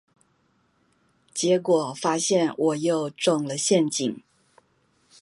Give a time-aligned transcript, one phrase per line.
[1.31, 4.19] 結果發現我又中了陷阱